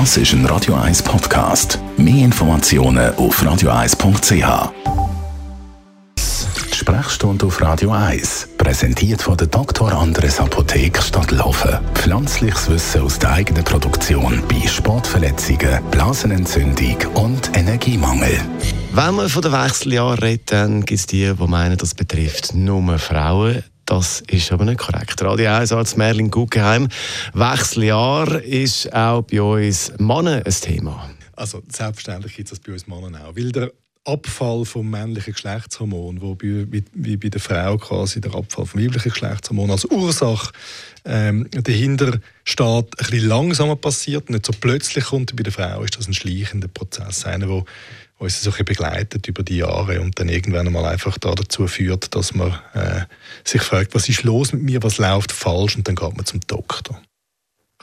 [0.00, 1.78] Das ist ein Radio 1 Podcast.
[1.96, 4.72] Mehr Informationen auf radio1.ch.
[6.18, 9.92] Die Sprechstunde auf Radio 1, präsentiert von der Dr.
[9.92, 11.78] Andres Apotheke Stadtlaufen.
[11.94, 18.40] Pflanzliches Wissen aus der eigenen Produktion bei Sportverletzungen, Blasenentzündung und Energiemangel.
[18.92, 22.98] Wenn man von den Wechseljahren redet, dann gibt es die, die meinen, das betrifft nur
[22.98, 23.62] Frauen.
[23.86, 25.22] Das ist aber nicht korrekt.
[25.22, 26.88] Radio 1 als Merlin Guggenheim.
[27.34, 31.10] Wechseljahr ist auch bei uns Männer ein Thema.
[31.36, 33.36] Also selbstverständlich gibt es das bei uns Männern auch.
[33.36, 33.72] Weil der
[34.04, 39.10] Abfall vom männlichen Geschlechtshormon, wo bei, wie, bei der Frau quasi der Abfall vom weiblichen
[39.10, 40.52] Geschlechtshormon als Ursache
[41.04, 45.34] ähm, dahinter steht, ein bisschen langsamer passiert, nicht so plötzlich kommt.
[45.36, 47.64] Bei der Frau ist das ein schleichender Prozess, einer, wo
[48.18, 52.14] uns so ein begleitet über die Jahre und dann irgendwann einmal einfach da dazu führt,
[52.14, 53.02] dass man äh,
[53.44, 56.40] sich fragt, was ist los mit mir, was läuft falsch und dann geht man zum
[56.46, 57.00] Doktor.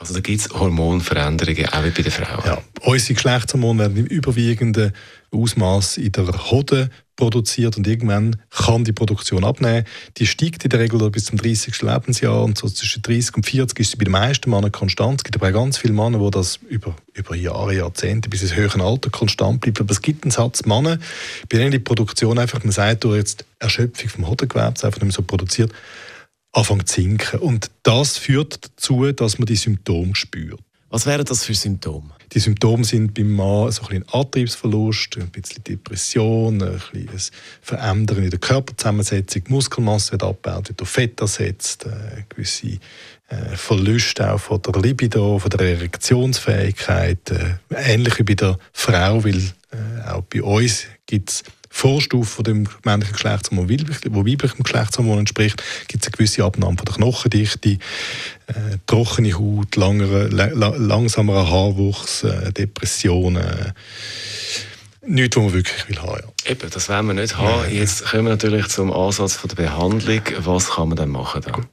[0.02, 2.44] Also da gibt es Hormonveränderungen, auch wie bei der Frau.
[2.44, 4.92] Ja, unsere Geschlechtshormone werden im überwiegenden
[5.30, 9.86] Ausmaß in der Hoden produziert und irgendwann kann die Produktion abnehmen.
[10.16, 11.82] Die steigt in der Regel bis zum 30.
[11.82, 15.20] Lebensjahr und so zwischen 30 und 40 ist sie bei den meisten Männern konstant.
[15.20, 18.56] Es gibt aber auch ganz viele Männer, die das über, über Jahre, Jahrzehnte bis ins
[18.56, 19.80] höhere Alter konstant bleibt.
[19.80, 20.98] Aber es gibt einen Satz Männer,
[21.48, 25.12] bei denen die Produktion einfach, man sagt, durch jetzt Erschöpfung vom Hodengewebs einfach nicht mehr
[25.12, 25.70] so produziert,
[26.52, 27.40] anfängt zu sinken.
[27.40, 30.60] Und das führt dazu, dass man die Symptome spürt.
[30.90, 32.10] Was wären das für Symptome?
[32.32, 37.20] Die Symptome sind beim Mann so ein, bisschen Antriebsverlust, ein bisschen Depression, ein, bisschen ein
[37.62, 42.78] Verändern in der Körperzusammensetzung, die Muskelmasse wird abgebaut, wird auf Fett ersetzt, äh, gewisse
[43.28, 49.24] äh, Verluste auch von der Libido, von der Erektionsfähigkeit, äh, ähnlich wie bei der Frau,
[49.24, 51.42] weil äh, auch bei uns gibt es
[51.74, 56.84] Vorstufe von dem männlichen Geschlechtshormon, wo weiblichem Geschlechtshormon entspricht, gibt es eine gewisse Abnahme von
[56.84, 57.78] der Knochendichte, äh,
[58.86, 63.42] trockene Haut, langere, la, langsamerer Haarwuchs, äh, Depressionen.
[63.42, 63.72] Äh,
[65.06, 66.20] nichts, was man wirklich will haben.
[66.44, 66.50] Ja.
[66.50, 67.74] Eben, das wollen wir nicht haben.
[67.74, 70.22] Jetzt kommen wir natürlich zum Ansatz von der Behandlung.
[70.40, 71.40] Was kann man dann machen?
[71.40, 71.66] Dann?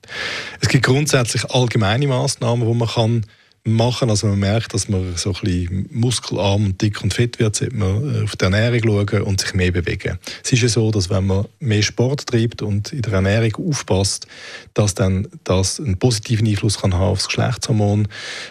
[0.61, 3.25] Es gibt grundsätzlich allgemeine Massnahmen, die man kann
[3.63, 4.09] machen.
[4.09, 7.75] Also man merkt, dass man so ein bisschen muskelarm und dick und fett wird, sollte
[7.75, 10.17] man äh, auf die Ernährung schauen und sich mehr bewegen.
[10.43, 14.27] Es ist ja so, dass wenn man mehr Sport treibt und in der Ernährung aufpasst,
[14.73, 18.07] dass dann das einen positiven Einfluss kann haben auf das Geschlechtshormon.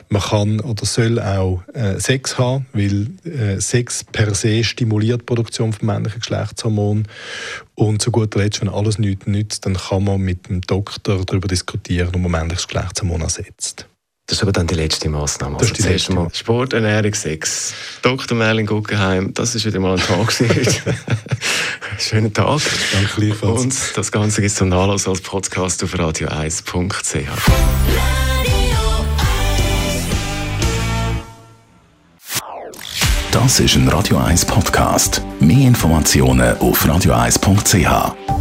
[0.08, 5.24] Man kann oder soll auch äh, Sex haben, weil äh, Sex per se stimuliert die
[5.24, 7.06] Produktion von männlichen Geschlechtshormon
[7.74, 11.46] und zu guter Letzt, wenn alles nichts nützt, dann kann man mit dem Doktor darüber
[11.46, 13.86] diskutieren, ob man männliches Geschlechtshormon ersetzt.
[14.28, 15.56] Das ist aber dann die letzte Massnahme.
[15.56, 16.12] Das ist die letzte.
[16.12, 17.72] Mal Sport, Ernährung, Sex.
[18.02, 18.36] Dr.
[18.36, 20.30] Merlin Guggenheim, das ist wieder mal ein Tag
[21.98, 22.60] Schönen Tag.
[22.92, 23.62] Danke gleichfalls.
[23.62, 27.16] Und das Ganze gibt es zum Nachlass als Podcast auf radio1.ch.
[33.30, 35.22] Das ist ein Radio 1 Podcast.
[35.40, 38.37] Mehr Informationen auf radio1.ch.